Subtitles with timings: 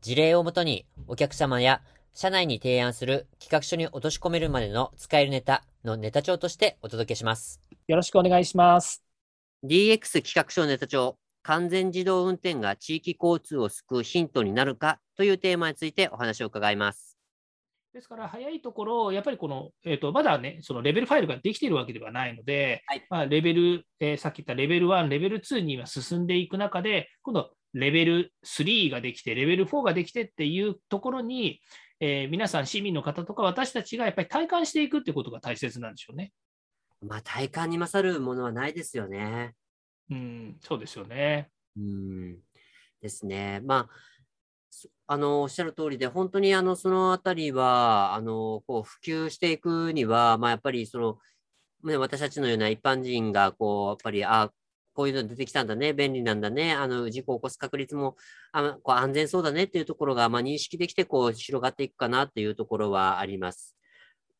[0.00, 1.82] 事例をもとにお客様や
[2.14, 7.60] 社内に提案する企画書に落とし込めるまでの使えるネタのネタ帳としてお届けします。
[7.88, 9.02] よろしくお願いします
[9.64, 17.18] DX 企画書ネタ帳、完全自動運転が地域交通を救うヒントになるかというテーマについてお話を伺います。
[17.92, 31.60] ですから早いところやっぱりこの、えー、とまだねそのレベルファイルができているわけではないので、はいまあ、レベル、えーさっき言ったレベル1レベル2には進んでいく中で今度レベル3ができてレベル4ができてっていうところに、
[32.00, 36.32] えー皆さん市民の方とか私たちがやっぱり体感していくってことが大切なんでしょうね。
[37.00, 39.54] まあ、体感に勝るものはないですよね。
[40.10, 41.50] うん、そうですよね。
[41.76, 42.38] うん。
[43.00, 43.60] ですね。
[43.64, 43.88] まあ、
[44.70, 51.18] そあの、おっしゃる通りで、本当にあの、そのあたりは、あの、こう、普及していくには、まあ、やっぱりその、
[51.84, 54.52] ね私たちのような一般人が、こう、やっぱり、あ、
[54.98, 58.16] こういうの出てきたんだね、便利なんだね、あの、事故を起こす確率も、
[58.50, 63.76] あこう安全そうだねっていうところが、まあ、認識できて、こう、広がっていくかなっていうところはあります。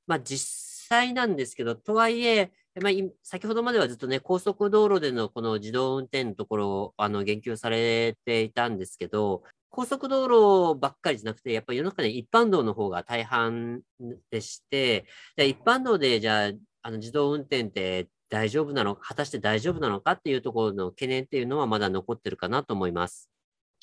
[0.09, 2.51] まあ、実際なんですけど、とはいえ、
[2.83, 2.93] まあ、
[3.23, 10.25] 先ほどまではずっとね、高速道路でのこの自動運転のところをあの言及されていたんですけど、高速道
[10.75, 13.83] 路ばっかりじゃなくて、やっぱり世の中で一般道の方が大半
[14.33, 16.53] でして、じゃあ一般道でじゃあ
[16.89, 23.31] あの自動運転って大丈夫なのか、果たして大丈夫なのかっていうところの懸念っていうのはまだ残ってるかなと思います。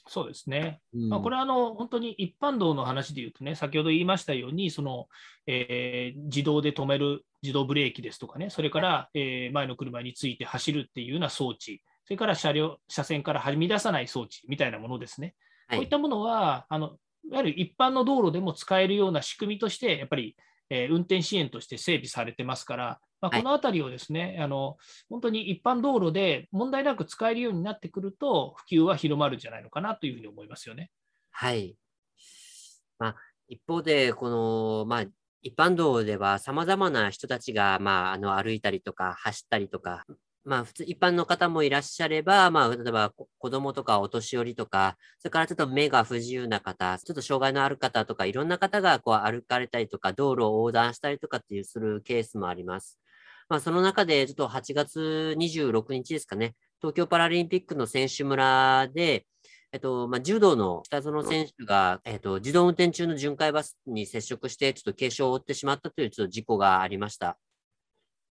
[0.08, 0.81] そうですね。
[0.92, 5.06] うんまあ、これはあの本当に一般道の話で言うとね、先ほど言いましたように、その
[5.45, 15.35] えー自動で止める自動ブレーキですとかね、それから、えー前の車について走るっていうような装置、それから車両車線からはみ出さない装置みたいなものですね。
[15.68, 16.97] はいこういったものはあの、
[17.30, 20.35] いわゆる一般の道路でも使えるような仕組みとして、やっぱり、
[20.70, 24.78] えー運転支援として整備されてますから、まあ、はいこのあたりをですね、あの
[25.09, 30.92] 本当に一般道路で問題なく使えるようになってくると、普及は広まるんじゃないのかなというふうに思いますよね。
[31.31, 31.75] はい。
[32.98, 33.16] まあ、
[33.48, 35.06] 一方で、この、まあ、
[35.42, 40.06] 一般道では様々な人たちが、まあ、あの、歩いたりとか、走ったりとか、
[40.45, 53.00] まあ、普通、一般の方もいらっしゃれば、まあ、例えば、子供とかお年寄りとか、それからちょっと目が不自由な方、ちょっと障害のある方とか、いろんな方が、こう、歩かれたりとか、道路を横断したりとかっていう、するケースもあります。
[53.50, 59.25] まあ、その中で、ちょっと8月26日ですかね、東京パラリンピックの選手村で、
[59.72, 67.38] えっと、まあ、柔道の北園選手が、えっと、自動運転中の巡回バスに接触して、ちょっと軽傷を負ってしまったというちょっと事故がありました。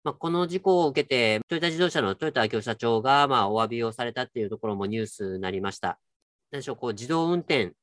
[0.04, 6.00] まあ、この事故を受けて、トヨタ自動車の豊田明夫社長が、まあ、お詫びをされたっていうところもニュースになりました。
[6.52, 7.74] 何でしょう、こう、自動運転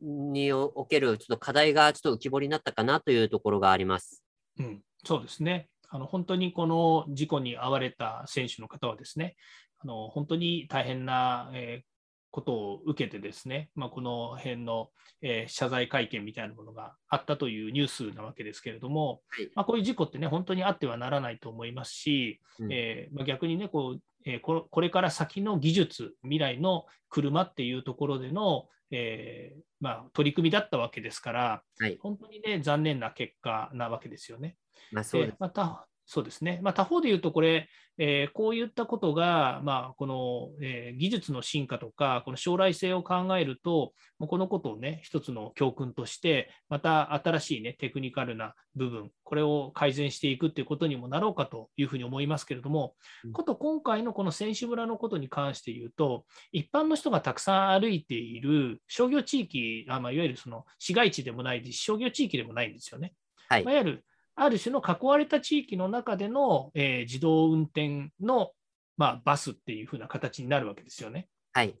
[0.00, 4.24] におけるちょっと課題がちょっと浮き彫りになったかなというところがあります。
[4.58, 5.68] うん、そうですね。
[5.88, 9.36] あの本当にこの事故に遭われた選手の方はですね、
[9.78, 11.97] あの本当に大変な、えー
[12.30, 14.90] ことを受けてですね、まあ、この辺の、
[15.22, 34.56] えー謝罪会見みたいなものがあったというニュースなわけですけれども、はいまあ、こういう事故ってね、本当にあってはならないと思いますし、うんえーまあ、逆にねこう、えーこ、これから先の技術、未来の車っていうところでの、えーまあ、取り組みだったわけですから、はい本当にね、残念な結果なわけですよね。
[34.92, 35.36] まあ、そうですで。
[35.40, 61.78] またそうですね、まあ、他方で言うと、これ、えーこういったことが、まあ、この、えー技術の進化とか、この将来性を考えると、もうこのことをね、一つの教訓として、また新しい、ね、テクニカルな部分、これを改善していくということにもなろうかというふうに思いますけれどもうん、こと今回のこの選手村のことに関して言うと、一般の人がたくさん歩いている商業地域、あまあ、いわゆるその市街地でもないです。
[61.78, 63.12] し、商業地域でもないんですよね。
[63.50, 63.64] はい。
[63.64, 64.04] まあいわゆる
[64.40, 68.52] ある種の囲われた地域の中での、えー自動運転の、
[68.96, 71.28] まあ、バスっていう風な形になるわけですよね。
[71.52, 71.74] はい。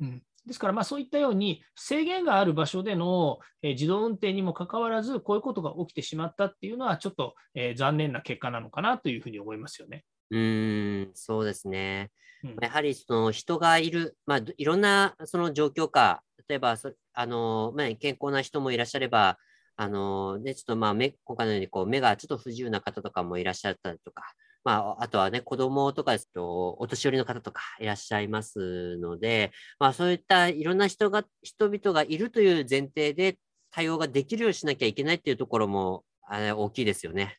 [0.00, 10.04] うん、ですから、まあ、そういったように制限がある場所での、えー自動運転にもかかわらず、こういうことが起きてしまったっていうのは、ちょっと、えー残念な結果なのかなというふうに思いますよね。
[10.30, 12.10] うーん、そうですね。
[12.44, 19.38] うんやはりその人がいる、まあ、どいろんなその状況下、例えばそあの、まあ、健康な人もいらっしゃれば、
[19.76, 24.22] あのでちょっとまあ目今回のようにこう目がちょっと不自由な方とかもいらっしゃったりとか、
[24.64, 33.38] まあ、あとはね、子供とかですと、お年寄りの方とかいらっしゃいますので、まあ、そういったいろんな人が、人々がいるという前提で
[33.70, 37.38] 対応ができるようにしなきゃいけないっていうところも、あれ大きいですよね。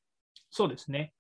[0.51, 1.13] そうですね。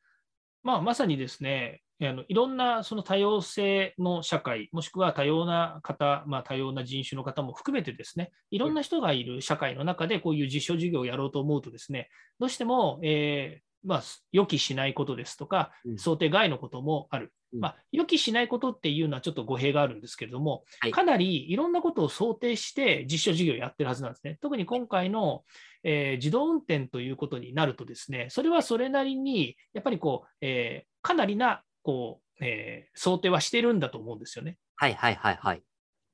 [0.61, 12.09] まあ、まさにですね、あのいろんなその多様性の社会、もしくは多様な方、まあ、多様な人種の方も含めてですね、いろんな人がいる社会の中でこういう実証授業をやろうと思うとですね、
[12.39, 17.33] どうしても、えーまあ、予期しないことですとか、想定外のこともある。
[17.55, 24.39] まあ、予期しないことっていうのはちょっと語弊があるんですけれども、はい、かなりいろんなことを想定して実証授業をやってるはずなんですね。
[24.41, 25.43] 特に今回の、
[25.83, 34.57] えー、自動運転ということになるとですね、それはそれなりに、やっぱりこう、えー、かなりなこう、えー、想定はしてるんだと思うんですよね。
[34.75, 35.63] はいはいはいはい。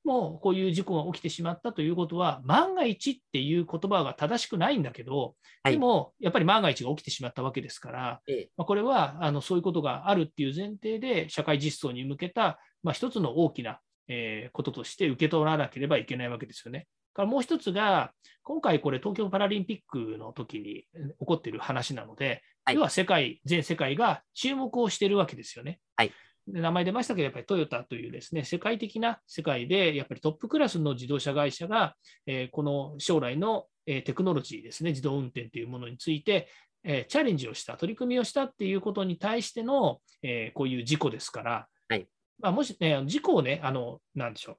[0.04, 16.86] もうこういう事故が起きてしまったということは、万が一っていう言葉が正しくないんだけど、はい、でもやっぱり万が一が起きてしまったわけですから、ええ、まあ、これはあのそういうことがあるっていう前提で、社会実装に向けた、まあ、一つの大きな、えー、こととして受け取らなければいけないわけですよね。
[17.14, 18.12] からもう一つが、
[18.42, 20.86] 今回これ、東京パラリンピックの時に起
[21.26, 25.80] こっている話なので、はい、要は世界、全世界が注目をしているわけですよね。
[25.96, 26.12] はい。
[26.46, 31.94] 名前出ましたけど、やっぱりトヨタというですね、世界的な世界で、やっぱりトップクラスの自動車会社が、
[32.26, 36.48] えー、この将来の、えー、テクノロジーですね、自動運転というものについて、
[36.82, 42.06] えー、チャレンジをした、取り組みをしたっていうことに対しての、えこういう事故ですから、はい。
[42.40, 44.56] まあ、もしね、事故をね、あの、なんでしょう、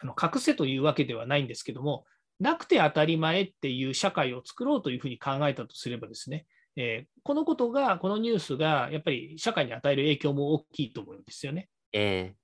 [0.00, 2.04] あの隠せというわけではないんですけども、
[2.40, 6.46] なくて当たり前っていう社会を作ろうというふうに考えたとすればですね、
[6.76, 11.68] えー、このことが、このニュースがやっぱり社会に与える影響も大きいと思うんですよね。
[11.92, 12.34] え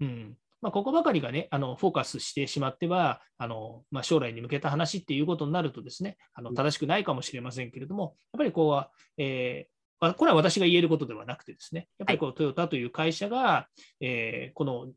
[0.00, 0.36] ー、うん。
[0.60, 13.68] まあ、ここばかりがね、あのフォーカスしてしまっては、あのまあ、将来に向けた話っていうことになるとですね、あの正しくないかもしれませんけれども、やっぱりこうは、えー、これは私が言えることではなくてですね、やっぱりこうトヨタという会社が、
[14.02, 14.88] えー、この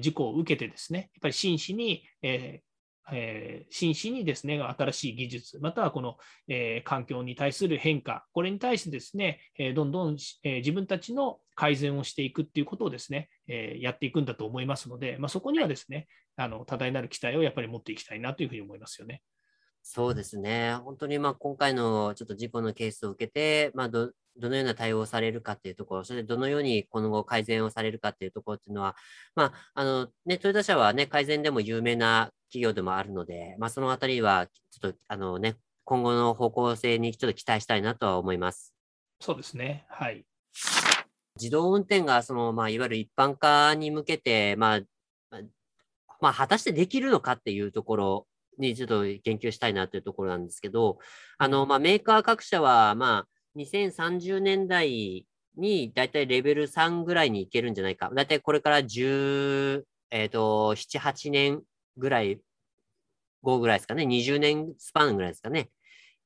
[0.00, 2.72] 事故を受けてですね、やっぱり真摯に、えー、
[3.14, 6.16] えー、真摯にですね、新しい技術、またはこの、
[6.48, 19.22] えー、環境に対する変化、これに対してですね、えー、どんどん、え自分たちの改善をしていくっていうことをですね、えやっていくんだと思いますので、まあ、そこにはですね、あの多大なる期待をやっぱり持っていきたいなというふうに思いますよね。
[19.82, 20.74] そうですね。
[20.76, 28.96] 本当にまあ今回のちょっと事故のケースを受けて、まあど、どのような対応をされるかっていうところ、それでどのように今後改善をされるかっていうところっていうのは、
[29.34, 38.74] まあ、あの、ね、トヨタ社はね、改善でも有名な企業でもあるので、まあ、そのあたりは、ちょっと、あのね、今後の方向性にちょっと期待したいなとは思います。
[39.20, 39.84] そうですね。
[39.88, 40.24] はい。
[41.38, 44.80] 自動運転が、その、まあ、いわゆる一般化に向けて、まあ、
[46.20, 48.26] まあ、果たしてできるのかっていうところ
[48.58, 50.98] にちょっと言及したいなというところなんですけど、
[51.38, 55.26] あの、まあ、メーカー各社は、まあ、2030年代
[55.56, 58.10] にだいたいレベル3ぐらいに行けるんじゃないか。
[58.14, 61.62] だいたいこれから10、えっ、ー、と、7、8年
[61.96, 62.40] ぐらい、
[63.42, 64.04] 5ぐらいですかね。
[64.04, 65.70] 20年スパンぐらいですかね。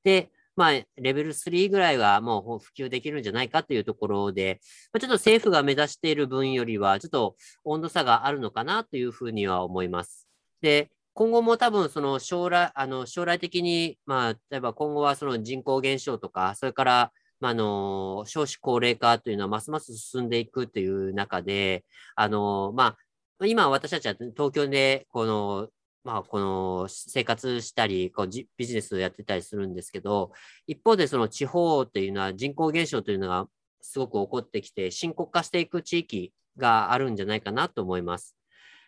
[0.04, 4.60] で、まあ、レベル3ぐらいはもう普及できるんじゃないかというところで、
[4.98, 10.26] ちょっと政府が目指している分よりは、ちょっと温度差があるのかなというふうには思います。
[10.62, 21.86] で、今後も多分その将来、あの将来的に、まあ、例えば今後はその人口減少とか、それから、まあ、の少子高齢化というのはますます進んでいくという中で、
[22.16, 22.98] あのま
[23.40, 25.68] あ、今私たちは東京でこの、
[26.04, 30.32] まあ、この生活したりこうビジネスをやってたりするんですけど、
[30.66, 33.46] 一方でその地方っていうのは人口減少というのが
[33.80, 38.35] すごく起こってきて、深刻化していく地域があるんじゃないかなと思います。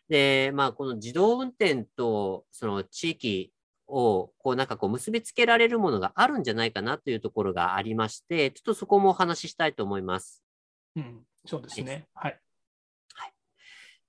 [0.09, 3.53] で、まあ、この自動運転とその地域
[3.87, 10.43] をこうなんかこう結びつけられるものがあるんじゃないかなというところがありまして、ちょっとそこもお話ししたいと思います。
[10.97, 12.07] うん、そうですね。
[12.15, 12.41] はい。
[13.15, 13.33] はい、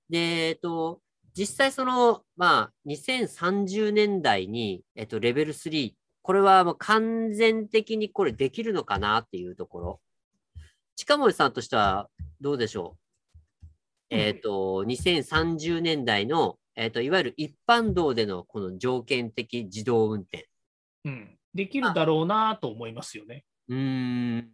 [0.08, 1.00] で、えっと、
[1.34, 5.92] 実際その、まあ、2030年代に、えっと、レベル3、
[6.22, 10.00] これはもう完全的にこれできるのかなっていうところ。
[10.96, 13.09] 近森さんとしてはどうでしょう？
[14.10, 20.48] えっ、ー、と、2030年代の、えっ、ー、と、いわゆる一般道でのこの条件的自動運転。
[21.04, 23.44] うん、できるだろうなと思いますよね。
[23.68, 24.50] うん。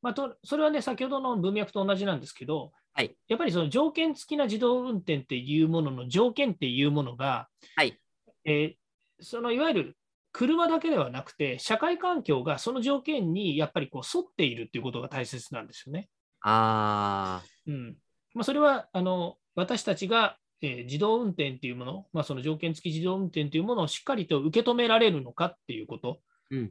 [0.00, 7.98] まあ、とそれはね、先ほどの文脈と同じなんですけど、はい、やっぱりその条件付きな自動運転っていうものの条件っていうものが、はい
[8.44, 9.96] えー、そのいわゆる
[10.32, 16.08] 車だけではなくて、社会環境がその条件にやっぱりこう沿っているっていうことが大切なんですよね。
[16.40, 17.46] ああ。
[17.66, 17.96] うん、
[18.34, 26.20] まあ、それはあの私たちが、えー、自動運転というもの、まあ、その条件付き自動運転というものをしっかりと受け止められるのかっていうこと、
[26.50, 26.70] うん、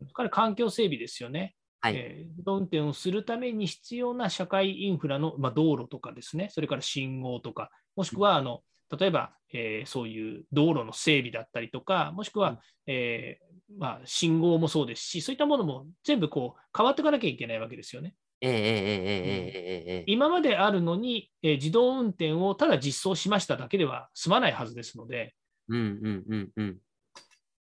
[0.00, 1.54] それから環境整備ですよね。
[1.80, 1.96] はい。
[1.96, 8.60] えー自動運転をするために必要な社会インフラの、まあ、道路とかですね、それから信号とか、もしくはあの
[8.98, 12.58] 例えば、えーそういう道路の整備だったりとか、もしくは、うん。
[12.86, 18.14] えーまあ、信号もそうですし、そういったものも全部こう変わっていかなきゃいけないわけですよね。
[20.06, 25.34] 今まであるのに、えー、自動運転をただ実装しましただけでは済まないはずですので、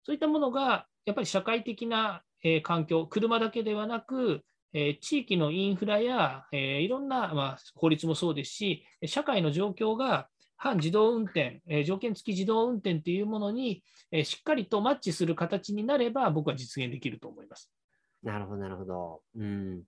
[0.05, 13.83] そういったものがやっぱり社会的な、えー、環境、車だけではなく、えー、地域のインフラや、えー、いろんな、まあ、法律もそうですし、社会の状況が反自動運転、えー、条件付き自動運転というものに、
[14.13, 17.71] えしっかりとマッチする形になれば、僕は実現できると思います。
[18.23, 19.23] なるほど、なるほど。
[19.37, 19.83] うん。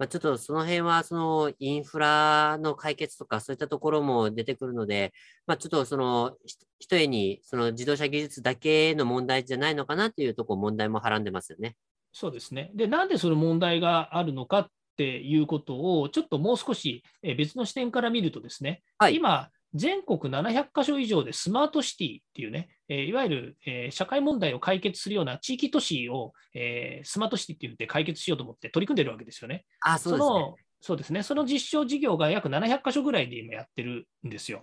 [0.00, 5.12] まあ、ちょっとその辺は、そのインフラの解決とか、そういったところも出てくるので、
[5.46, 11.76] まあ、ちょっとその、ひひとえに、その自動車技術だけの問題じゃないのかなっていうところ、問題もはらんでますよね。
[12.12, 12.70] そうですね。
[12.74, 29.64] で、なんでその問題があるのかっていうことを、ちょっともう少しえー別の視点から見るとですね、はい今、全国700カ所以上でスマートシティっていうね、えーいわゆる、えー社会問題を解決するような地域都市を、えースマートシティって言って解決しようと思って取り組んでるわけですよね。
[29.80, 30.28] あ、そうですね。
[30.28, 31.22] のそうですね。
[31.22, 34.62] その実証事業が約700カ所ぐらいで今やってるんですよ。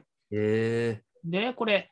[1.24, 1.92] でね、これ、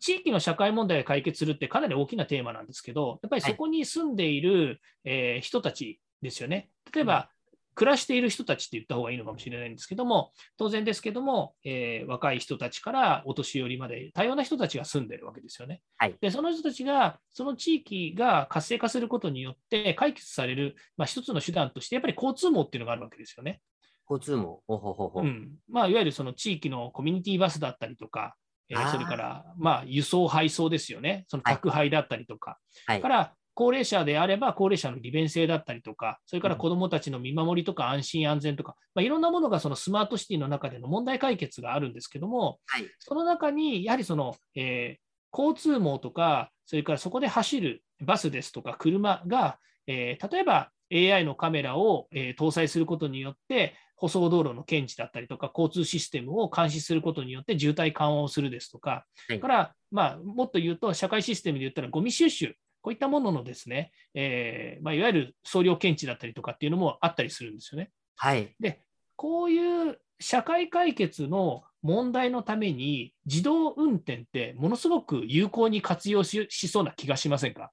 [0.00, 6.70] 地域の社会問題を解決するってかなり大きなテーマなんですけど、やっぱりそこに住んでいる、えー人たちですよね。
[6.94, 7.30] 例えば、
[7.76, 15.82] 暮らしている人たちって言った方がいいのかもしれないんですけども、当然ですけども、えー若い人たちからお年寄りまで多様な人たちが住んでるわけですよね。
[15.98, 23.60] はいで、その人たちが、その地域が活性化することによって解決される、まあ、一つの手段として、やっぱり交通網っていうのがあるわけですよね。
[24.08, 24.62] 交通網。
[24.66, 25.20] ほほほほ。
[25.20, 28.36] うんまあ、いわゆるその地域のコミュニティバスだったりとか、
[28.68, 42.86] えーそれから、まあ、輸送、配送ですよね、その宅配だったりとか、はいから高齢者であれば高齢者の利便性だったりとか、それからうん子どもたちの見守りとか安心安全とか、まあ、いろんなものがそのスマートシティの中での問題解決があるんですけども、はい。
[42.98, 62.54] その中にやはりその、えー交通網とか、それからそこで走るバスですとか車が、えー例えば AI のカメラを、えー搭載することによって、舗装道路の検知だったりとか、交通システムを監視することによって渋滞緩和をするですとか、はいから、まあ、もっと言うと、社会システムで言ったら、ゴミ収集、
[62.86, 67.90] こういったもののですね、えーまあ、いわゆる総量検知だったりとかっていうのもあったりするんですよね。
[68.14, 68.54] はい。
[68.60, 68.80] で、
[69.16, 77.72] こういう社会解決の問題のために、自動運転ってものすごく有効に活用ししそうな気がしませんか、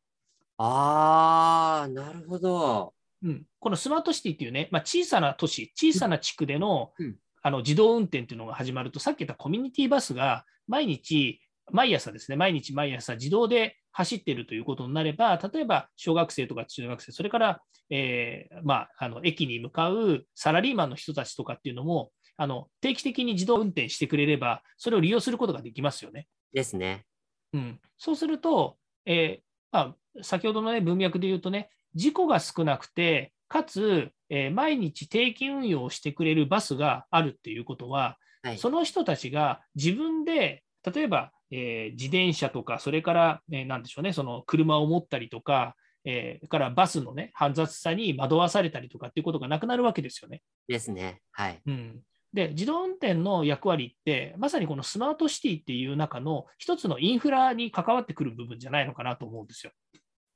[0.57, 2.95] ああ、なるほど。
[3.21, 11.39] うん、このスマートシティっていうね、まあ、小さな都市、小さな地区での,、うんあの自動運転っていうのが始まると、さっき言ったコミュニティバスが毎日、
[11.73, 26.27] 毎朝ですね、毎日毎朝自動で走っているということになれば、例えば小学生とか中学生、それから、えーまあ、あの駅に向かうサラリーマンの人たちとかっていうのも、あの定期的に自動運転してくれれば、それを利用することができますよね。
[26.53, 27.05] ですね。
[27.53, 38.57] うん、そうすると、えーまあ、先ほどの、ね、文脈で言うとね、事故が少なくて、かつ、えー毎日定期運用をしてくれるバスがあるっていうことは、はい。
[38.57, 50.41] その人たちが自分で、例えば、えー自転車とか、それから、えーなんでしょうね、その車を持ったりとか、えーからバスのね、煩雑さに惑わされたりとかっていうことがなくなるわけですよね。
[50.67, 51.21] ですね。
[51.31, 51.61] はい。
[51.65, 52.01] うん、
[52.33, 59.71] で自動運転の役割って、まさにこのスマートシティっていう中の一つのインフラに関わってくる部分じゃないのかなと思うんですよ。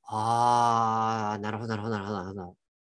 [0.04, 2.58] ああ、なるほど、なるほど、なるほど、なるほど。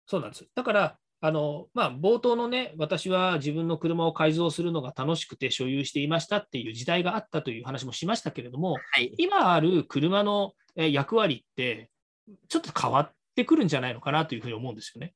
[0.08, 0.48] そうなんです。
[0.56, 9.12] だから、あのまあ、冒頭のね、私は自分の車を改造するのが楽しくて所有していましたっていう時代があったという話もしましたけれども、はい。
[9.18, 11.90] 今ある車のえー役割って、
[12.48, 15.14] ちょっと変わってくるんじゃないのかなというふうに思うんですよね。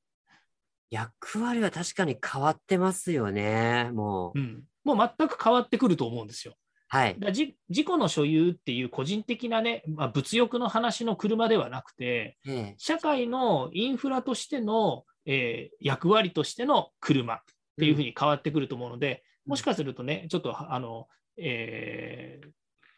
[0.89, 3.91] 役割は確かに変わってますよね。
[3.93, 4.39] もう。
[4.39, 6.55] うん、もう全く変わってくると思うんですよ。
[6.87, 7.15] はい。
[7.17, 17.39] だじ自己の所有っていう個人的なね、まあ、物欲の話の車ではなくて、ええ社会のインフラとしての、えー役割としての車っ
[17.79, 22.49] ていうふうに変わってくると思うので、うんもしかするとね、ちょっとあの、えー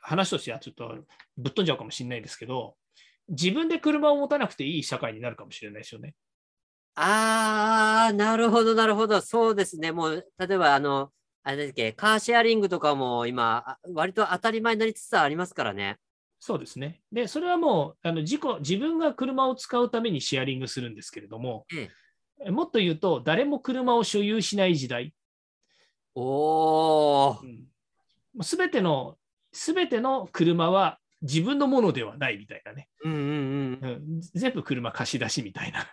[0.05, 0.95] 話としてはちょっと
[1.37, 2.75] ぶっ飛んじゃうかもしれないですけど、
[3.29, 6.13] 自分で車を持たなくていい社会になるかもしれないですよね。
[6.95, 9.21] ああ、なるほど、なるほど。
[9.21, 9.91] そうですね。
[9.91, 11.11] もう、例えば、あの、
[11.43, 15.97] あれだっけ、カーシェアリングとかも今、あ割と当たり前になりつつありますからね。
[16.39, 17.01] そうですね。
[17.11, 21.91] で、それはもうあの自己、自分が車を使うためにシェアリングするんですけれども、ええ
[22.49, 25.13] もっと言うと、誰も車を所有しない時代、
[26.15, 27.37] おー。
[28.41, 29.17] すべての、
[29.51, 33.79] すべての車は自分のものではないみたいなね、うんうんうん。
[33.81, 33.87] う
[34.17, 35.87] ん、全部車貸し出しみたいな。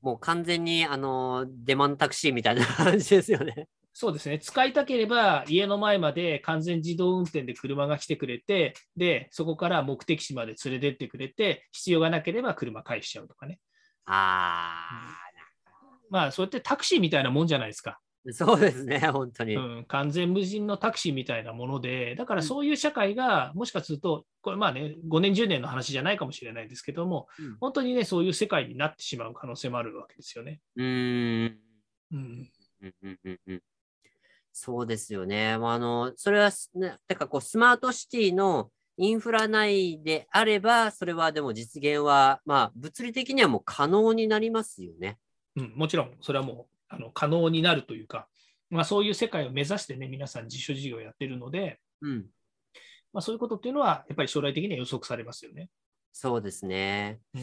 [0.00, 3.68] もう完全に、あの、デマンタクシーみたいな感じですよね。
[3.92, 4.38] そうですね。
[4.38, 13.58] 使いたければ、家の前まで完全自動運転で車が来てくれて、で、そこから目的地まで連れてってくれて、必要がなければ車返しちゃうとかね。
[14.04, 15.16] あ
[16.10, 18.00] まあ、そうやってタクシーみたいなもんじゃないですか。
[18.28, 19.56] あ、そうですね、本当に。
[19.56, 30.60] うん、完全無人のタクシーみたいなもので、だからそういう社会が、もしかすると、これまあね、5年、10年の話じゃないかもしれないですけども、うん本当にね、そういう世界になってしまう可能性もあるわけですよね。
[30.76, 31.58] うーん。
[32.12, 32.50] うん、
[32.82, 33.62] うんうんうんうん
[34.60, 35.56] そうですよね。
[35.56, 45.16] まあ、あの、それはす、ね、てかこう、スマートシティのインフラ内であれば、それはでも実現は、まあ、物理的にはもう可能になりますよね。
[45.58, 48.28] うん、もちろん、それはもうあの可能になるというか、
[48.70, 52.26] まあ、そういう世界を目指してね、皆さん実証事業をやってるので、うん。
[53.12, 55.70] まあ、そういうことっていうのは、やっぱり将来的には予測されますよね。
[56.12, 57.20] そうですね。
[57.34, 57.42] うん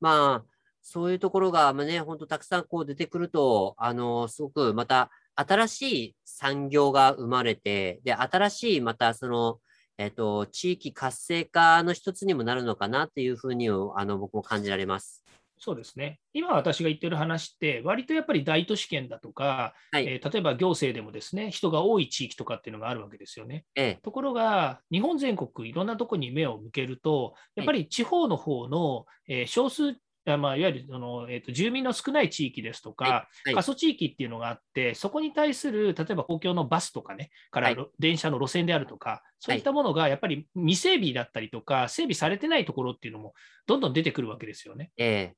[0.00, 0.44] まあ、
[0.82, 9.60] そういうところが、まあね、本当たくさんこう出てくると、あの、すごくまた新しい産業が生まれて、で、新しいまたその、
[9.96, 13.72] えっと、地域活性化の一つにもなるのかなっていうふうに、あ
[14.04, 15.24] の、僕も感じられます。
[15.58, 16.20] そうですね。
[16.32, 20.06] 今私が言ってる話って、割とやっぱり大都市圏だとか、はい。
[20.06, 23.64] えー例えば行政でもですね、人が多い地域とかっていうのがあるわけですよね。
[23.76, 29.96] ええ、ところが、日本全国いろんなところに目を向けると、やっぱり地方の方の、えー少数、
[30.26, 33.54] あまあ、いわゆるその、えーと住民の少ない地域ですとか、はい。
[33.54, 37.86] 過疎地域っていうのがあって、そこに対する、例えば公共のバスとかね、から、はい。
[37.98, 43.34] 電車の路線であるとか、そういったものがやっぱり未整備だったりとか、整備されてないところっていうのも
[43.66, 44.90] どんどん出てくるわけですよね。
[44.96, 45.34] え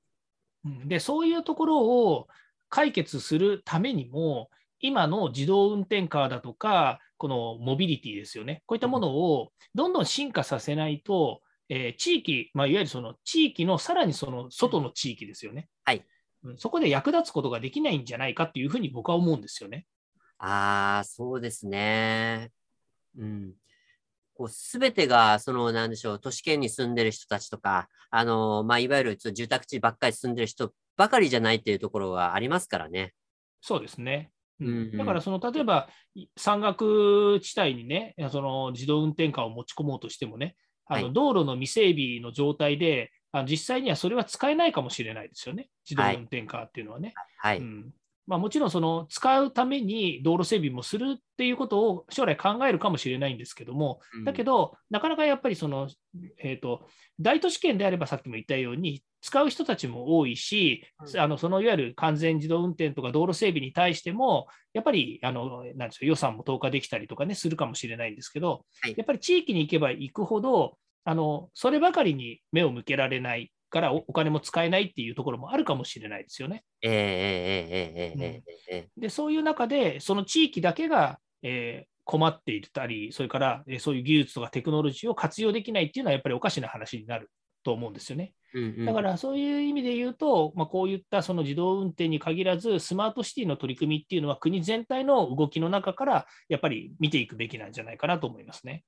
[0.87, 2.29] で、そういうところを
[2.69, 16.05] 解決するためにも、今の自動運転カーだとか、このモビリティですよね、こういったものをどんどん進化させないと、えー地域、まあ、いわゆるその地域のさらにその外の地域ですよね、はい
[16.45, 19.85] うんそこで役立つことができないんじゃないかっていうふうに僕は思うんですよね。
[20.39, 22.53] ああ、そうですね。
[23.19, 23.55] うん。
[24.37, 33.13] こう、すべてが、その、なんでしょう、都市圏に住んでる人たちとか、あの、まあ、いわゆる住宅地ばっかり住んでる人ばかりじゃないっていうところがありますからね。
[33.61, 34.31] そうですね。
[34.59, 47.13] うんだからその例えばい山岳地帯にね、その自動運転カーを持ち込もうとしてもね、あのはい道路の未整備の状態で、あの実際にはそれは使えないかもしれないですよね、自動運転カーっていうのはね。
[47.39, 47.59] はい。
[47.59, 47.93] うん
[48.27, 55.89] まあ、もちろんその使うために道路整備もするっていうことを将来考えるかもしれないんですけども、だけど、ど、なかなかやっぱりその、
[56.39, 56.87] えーと、
[57.21, 61.21] 大都市圏であればさっきも言ったように、使う人たちも多いし、うん。
[61.21, 68.95] あのそのいわゆる完全自動運転とか道路整備に対しても、やっぱりあのなんでしょう予算も投下できたりとかね、するかもしれないんですけど、はい。
[68.97, 76.65] やっぱり地域に行けば行くほど、あのそればかりに目を向けられないからお金も使えないっていうところもあるかもしれないですよね。
[78.97, 87.31] でそういう中でその地域だけが、えー、困っていたりそれから、えー、そういう技術とかテクノロジーを活用できないっていうのはやっぱりおかしな話になる
[87.65, 88.33] と思うんですよね。
[88.87, 98.85] だからそういう意味で言うと、まあ、こういったその自動運転に限らずスマートシティの取り組みっていうのは国全体の動きの中からやっぱり見ていくべきなんじゃないかなと思いますね。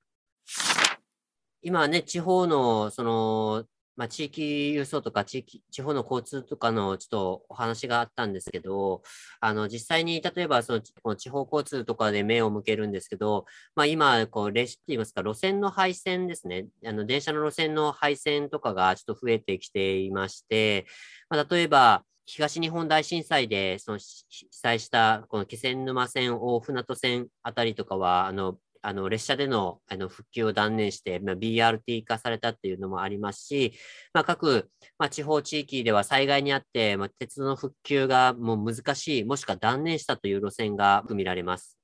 [1.61, 3.65] 今ね、地方のその
[3.99, 9.03] まあ、地域輸送とか地域、地方の交通とかのちょっとお話があったんですけど、
[9.41, 16.69] あの、実際に、例えばその、地方交通とかで目を向けるんですけど、まあ、今、こう、列車って言いますか、路線の配線ですね。
[16.87, 20.87] あの、電車の路線の配線とかがちょっと増えてきていまして、
[21.29, 33.75] まあ、例えば、東日本大震災で、その、被災した、この気仙沼線、大船渡線あたりとかは、あの、あの列車でのあの復旧を断念して、まあ、BRT 化されたっていうのもありますし、
[34.15, 41.79] まあ、各、まあ、地方地域では災害にあって、まあ、鉄道の復旧がもう難しい、もしくは断念したという路線が見られます。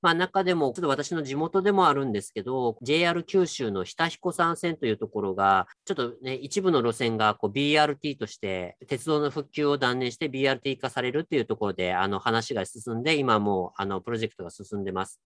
[0.00, 15.20] まあ、中でも、ちょっと私の地元でもあるんですけど、JR 九州の日田彦山線というところが、ちょっとね、一部の路線がこう BRT として、鉄道の復旧を断念して BRT 化されるっていうところで、あの話が進んで、今もあのプロジェクトが進んでます。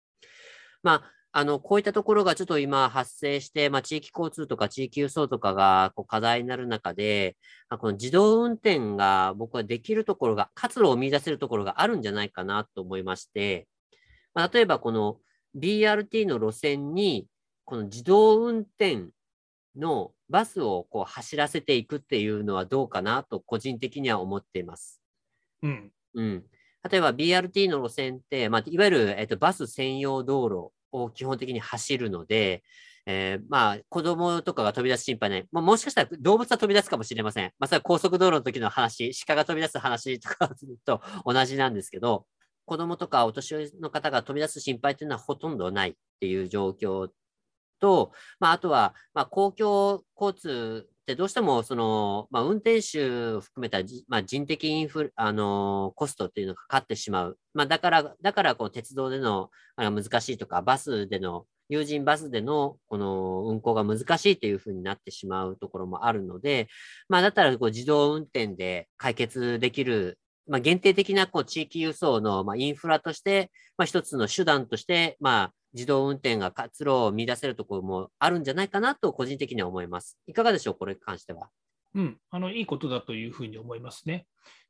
[0.84, 7.36] まあ、あの、こういったところがちょっと今発生して、まあ、地域交通とか地域輸送とかがこう課題になる中で、
[7.68, 13.66] あこの自動運転が僕はできるところが、活路を見出せるところがあるんじゃないかなと思いまして、
[14.34, 15.18] まあ、例えばこの
[15.56, 17.26] BRT の路線に、
[17.64, 19.08] この自動運転
[19.76, 25.00] のバスをこう走らせていくっていうのはどうかなと個人的には思っています。
[25.62, 25.90] うん。
[26.14, 26.44] うん。
[26.90, 32.62] 例えば BRT の路線って、まあ、いわゆる、えっと、バス専用道路を基本的に走るので、
[33.06, 35.46] えー、まあ、子供とかが飛び出す心配ない。
[35.52, 37.52] まあ、もしかしたら動物は飛び出すかもしれません。
[37.58, 40.50] まあ、それは高速道路の時の話、鹿が飛び出す話とか
[40.84, 42.26] と同じなんですけど、
[42.66, 47.08] 子供とかお年寄りの方が飛び出す心配というのはほとんどないっていう状況
[47.78, 57.38] と、まあ、あとは、まあ、公共交通ってどうしてもその、まあ、運転手を含めた、まあ、人的インフあのコストっていうのがかかってしまう。
[57.52, 66.68] まあ、だから、だからこう鉄道でのあの難しいとか、バスでの友人バスでのこの運行が難しいというふうになってしまうところもあるので、
[67.08, 80.18] まあ、だったらこう自動運転で解決できる、まあ、限定的なこう地域輸送のまあインフラとして、まあ、一つの手段として、まあ、自動運転が活路を見出せるところもあるんじゃないかなと個人的には思います。
[80.26, 81.48] いかがでしょう、これに関しては？
[81.94, 84.26] うん、あのいいことだというふうに思いますね。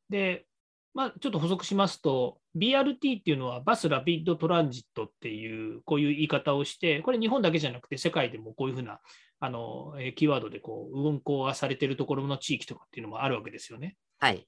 [0.09, 0.47] で、
[0.95, 9.01] まあ、ちょっと補足しますと、BRT っていうのはバスラピッドトランジットっていう、こういう言い方をして、これ日本だけじゃなくて世界でもこういうふうな
[9.41, 13.97] あのキーワードでこう運行はされているところの地域とかっていうのもあるわけですよね。
[14.21, 14.47] はい。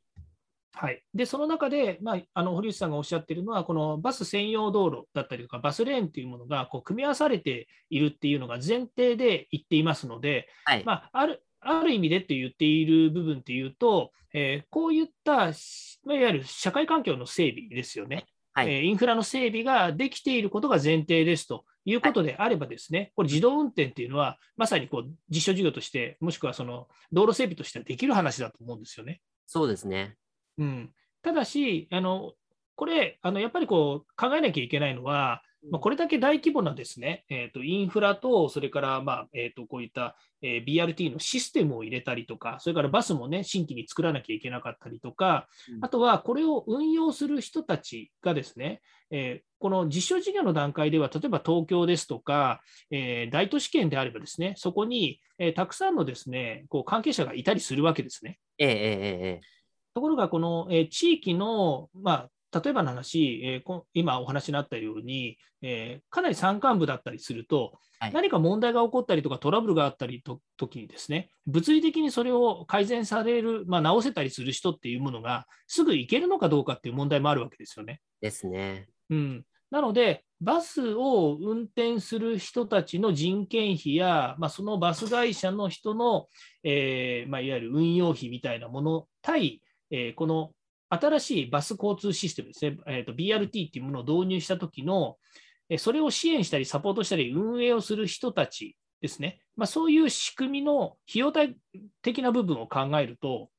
[0.78, 15.52] はい、でその中で、まあ、あの堀内さんがおっしゃっているのは、このバス専用道路だったりとか、バスレーンというものがこう組み合わされているっていうのが前提で言っていますので、はい、まあ、あるある意味でって言っている部分っていうと、えー、こういった、いわ
[16.04, 29.20] ゆる社会環境の整備ですよね、はい、えー、インフラの整備ができていることが前提ですということであれば、ですね、これ、自動運転っていうのは、まさにこう実証事業として、もしくはその道路整備としてはできる話だと思うんですよね。
[29.46, 30.16] そうですね。
[30.58, 30.90] うん、
[31.22, 32.32] ただし、あの
[32.76, 58.38] これ、あのやっぱりこう考えなきゃいけないのは、まあ、これだけ大規模なですね、えーと、インフラと、それから、まあえーと、こういった、えー、BRT のシステムを入れたりとか、それからバスもね、新規に作らなきゃいけなかったりとか、うん、あとはこれを運用する人たちがですね、えー、この実証事業の段階では、例えば東京ですとか、えー、大都市圏であればですね、そこに、えー、たくさんのですね、こう関係者がいたりするわけですね。
[58.58, 59.55] えー、えー、
[59.96, 78.02] ところが、この、え地域の、まあ、例えばの話、えー、今お話になったように、えー、かなり山間部だったりすると、はい、何か問題が起こったりとかトラブルがあったりと時にですね、物理的にそれを改善される、まあ、直せたりする人っていうものがすぐ行けるのかどうかっていう問題もあるわけですよね。
[78.20, 78.88] ですね。
[79.08, 86.26] うん、なので、バスを運転する人たちの人件費や、まあ、そのバス会社の人の、
[86.64, 90.52] えーまあ、いわゆる運用費みたいなもの対えー、この
[90.88, 95.16] 新しいバス交通システムですね、えーと、BRT っていうものを導入したときの、
[95.68, 101.32] えそれを支援したり、サポートしたり、運営をする人たちですね、まあ、そういう仕組みの費用
[102.02, 103.50] 的な部分を考えると、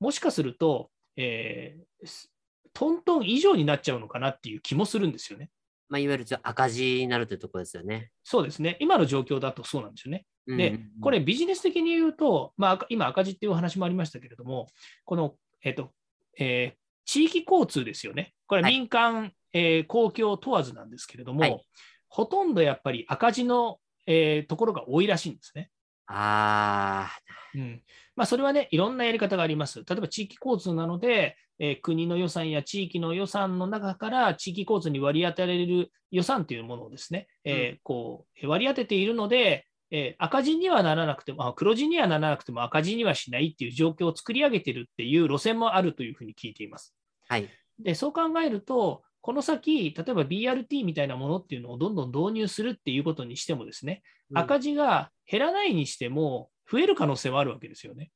[0.00, 2.28] もしかすると、えー、
[2.72, 5.50] トントン以上になっちゃうのかなっていう気もするんですよね。
[5.88, 8.10] まあ、いわゆる赤字になるというところですよね。
[8.24, 8.76] そうですね。
[8.80, 10.26] 今の状況だとそうなんですよね。
[10.46, 14.66] で、これビジネス的に言うと、まあ、今赤字っていうお話もありましたけれども、
[15.04, 15.90] このえっと
[16.38, 18.34] えー、地域交通ですよね。
[18.46, 21.66] これ民間、はい、えー、公共問わずなんですけれども、はい、
[22.08, 25.70] ほとんどやっぱり赤字の、えー、ところが多いらしいんですね。
[26.06, 27.10] あ
[27.54, 27.82] うん
[28.14, 29.80] まあ、それはね、いろんなやり方があります。
[29.80, 46.96] 例えば地域交通なので、えー、国の予算や地域の予算の中から地域交通に割り当てられる予算というものをですね、うん、えー、こう割り当てているので、えー、赤字にはならなくても、黒字にはならなくても赤字にはしないっていう状況を作り上げてるっていう路線もあるというふうに聞いています。
[47.28, 54.02] はい、でそう考えると、この先、例えば BRT みたいなものっていうのをどんどん導入するっていうことにしてもですね、
[54.32, 58.10] うん、赤字が減らないにしても増える可能性はあるわけですよね。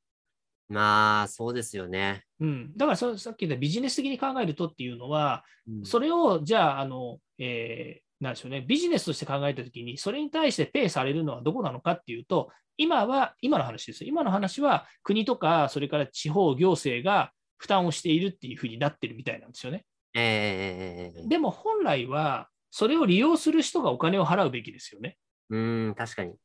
[0.67, 2.25] まあ、そうですよね。
[2.41, 14.05] うん、だからさっき言ったビジネス的に考えるとっていうのは、うん、それをじゃあ、あのえなんでしょうね、ビジネスとして考えたときに、それに対してペイされるのはどこなのかっていうと、今は、今の話です。
[14.05, 19.85] 今の話は、国とか、それから地方行政が負担をしているっていうふうになってるみたいなんですよね。
[20.15, 25.17] えー、でも本来は、それを利用する人がお金を払うべきですよね。
[25.49, 26.35] うん、確かに。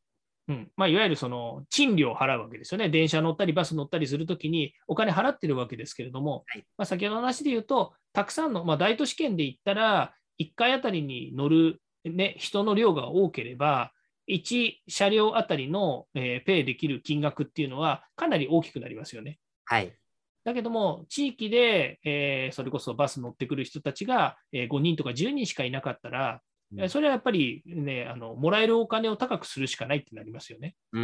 [0.46, 2.90] うんまあ、いわゆるその賃料を払うわけですよね。
[2.90, 13.92] 電車乗ったりバス乗ったりするときにお金払ってるわけですけれども、はい、まあ、先ほどの話で言うと、たくさんの、まあ、大都市圏で言ったら、1回あたりに乗る、ね、人の量が多ければ、
[14.28, 19.38] 1車両あたりの、えー、ペイできる金額っていうのはかなり大きくなりますよね。
[19.64, 19.92] はい。
[20.44, 26.40] だけども、地域で、えー、それこそバス乗ってくる人たちが、えー、5人とか10人しかいなかったら、
[26.76, 30.76] うん、それはやっぱりねあの、もらえるお金を高くするしかないってなりますよね。
[30.92, 31.02] うん,、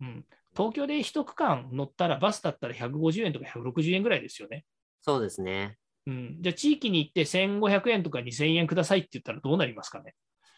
[0.00, 0.24] うん。
[0.56, 4.64] 東京で1区間乗ったら、バスだったら150円とか160円ぐらいですよね。
[5.00, 5.78] そうですね。
[6.06, 10.14] うん、じゃあ地域に行って1500円とか2000円くださいって言ったらどうなりますかね？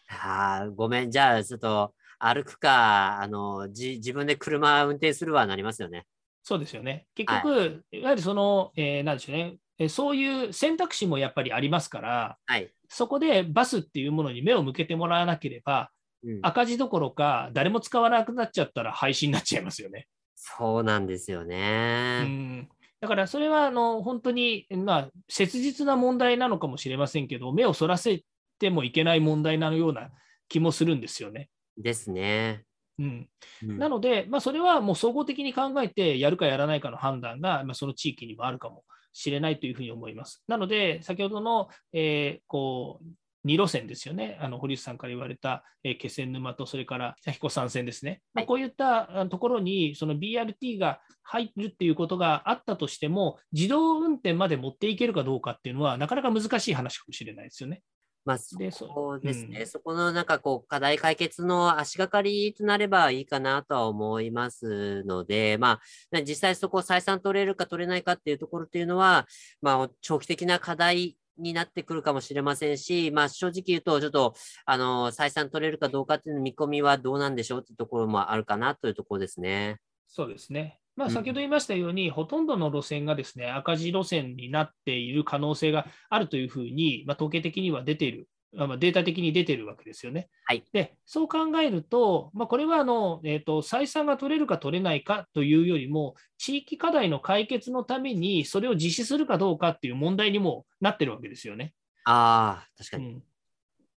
[0.09, 6.05] あごめん、じゃあちょっと歩くか、あのじ自分で車運転するわなりますよね。
[6.43, 7.07] そうですよね。
[7.15, 15.89] 結局、はい、いわゆるその、えー、なんでしょうね、えそういう選択肢もやっぱりありますから、はい、そこでバスっていうものに目を向けてもらわなければ、
[16.23, 20.07] うん、赤字どころか、誰も使わなくなっちゃったら廃止になっちゃいますよね。
[20.35, 22.21] そうなんですよね。
[22.23, 22.69] うん
[23.03, 28.23] だからそれはあの本当に、まあ、切実な問題なのかもしれませんけど、目をそらせ
[28.59, 30.09] てもいけない問題なような
[30.47, 31.49] 気もするんですよね。
[31.77, 32.63] ですね。
[32.97, 33.27] うん、
[33.61, 40.41] なので、まあ、それはもう総合的に考えて、やるかやらないかの判断が、まあ、その地域にもあるかもしれないというふうに思います。
[40.47, 43.05] なので、先ほどの、えー、こう
[43.45, 57.81] 2路線ですよね、あの堀内さんから言われた、えー、気仙沼と、それから弥彦山線ですね、はい、こういったところにその BRT が入るっていうことがあったとしても、自動運転まで持っていけるかどうかっていうのは、なかなか難しい話かもしれないですよね。
[58.25, 65.81] まあ、そうですね、うん、そこのなんかこう課題解決の足がかりとなればいいかなとは思いますので、ま
[66.13, 69.27] あ、実際そこを採算取れるか取れないかっていうところっていうのは、
[69.61, 74.33] まあ、長期的な課題になってくるかもしれませんし、まあ、正直言うと、ちょっと、
[74.65, 79.77] あの、採算取れるかどうかっていう見込みはどうなんでしょうっていうところもあるかなというところですね。
[80.07, 80.79] そうですね。
[80.95, 90.29] まあ、先ほど言いましたように、うん、ほとんどの路線がですね赤字路線になっている可能性があるというふうに、まあ、統計的には出ている、まあ、データ的に出ているわけですよね。
[90.45, 101.73] はい、でそう考えると、まあ、これはあの、えーと、採算が取れるか取れないかというよりも、地域課題の解決のためにそれを実施するかどうかっていう問題にもなってるわけですよね。
[102.05, 103.23] ああ、確かに、うん。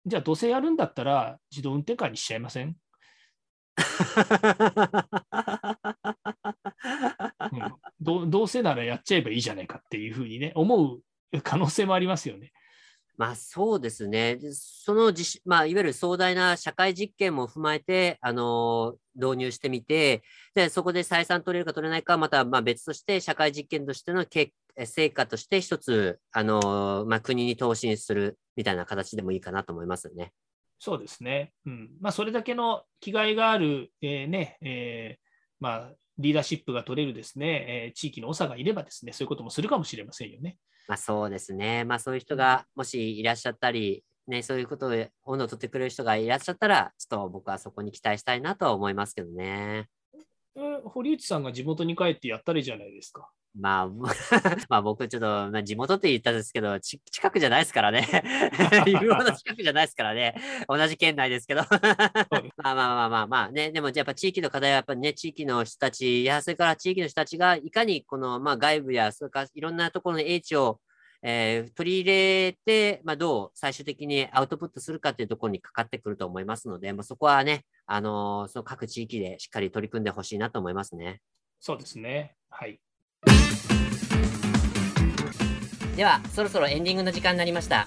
[0.06, 2.76] じゃあ、どうせやるんだったら、自動運転カーにしちゃいません、
[7.52, 11.02] うん、どどうせならやっちゃえばいいじゃないかっていうふうにね、思う
[11.42, 12.52] 可能性もありますよね。
[13.16, 14.38] まあそうですね。
[14.52, 20.22] その実、まあ、いわゆる壮大な社会実験も踏まえて、あの導入してみて、
[20.54, 24.52] でそこで採算取れるか取れないか、またまあ別として社会実験としての結
[24.84, 30.32] 成果として一つ、あのまあ、国に投資するみたいな形でもいいかなと思いますよね。
[30.80, 31.52] そうですね。
[31.66, 35.24] うんまあ、それだけの気概がある、えー、ねえー、
[35.60, 40.58] まあ、リーダーシップが取れるですね、えー、地域の長がいればですね、そういうこともするかもしれませんよね。
[40.86, 41.84] まあ、そうですね。
[41.84, 49.88] まあ、そういう人がもしいらっしゃったり、ね、そういうことで温度を取ってくれる人がいらっしゃったら、ちょっと僕はそこに期待したいなとは思いますけどね。
[50.56, 53.30] え堀内さんが地元に帰ってやったらいいじゃないですか。
[53.54, 53.88] まあ、
[54.68, 58.06] まあ僕ちょっと、まあ、地元って言ったんですけど、近くじゃないですからね。
[58.84, 60.34] 言うほど近くじゃないですからね。
[60.68, 61.62] 同じ県内ですけど。
[62.56, 70.80] まあまあまあまあまあね、でもやっぱ地域の課題はやっぱね、地域の人たち、いや、それから地域の人たちがいかにこの、まあ外部や、それからいろんなところの英知を
[71.26, 81.22] えー、取り入れて、まあ、どう最終的にアウトプットするかというところにかかってくると思いますので、まあ、そこはね、あのー、その各地域でしっかり取り組んでほしいなと思いますね。
[81.60, 82.36] そうですね。
[82.50, 82.78] はい。
[85.96, 87.86] では、そろそろエンディングの時間になりました。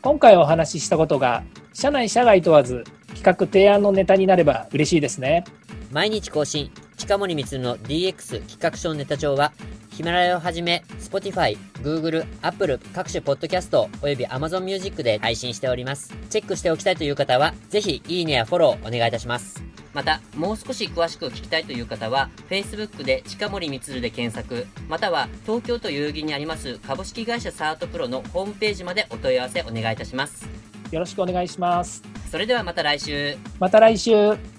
[0.00, 5.44] 今回お話ししたことが、社内社外問わず、企画提案のネタになれば嬉しいですね。
[5.90, 9.52] 毎日更新、近森光の DX 企画書ネタ帳は、
[9.98, 16.14] ヒマラヤをはじめ、Spotify、Google、Apple 各種ポッドキャストおよび Amazon Music で配信しております。
[16.30, 19.60] チェックしておきたいという方は、ぜひいいねやフォローお願いいたします。
[19.92, 30.48] また、もう少し詳しく聞きたいという方は、Facebook で近森光で検索、または東京都代々木にあります株式会社サートプロのホームページまでお問い合わせお願いいたします。
[30.92, 32.04] よろしくお願いします。
[32.30, 33.36] それではまた来週。
[33.58, 34.57] また来週。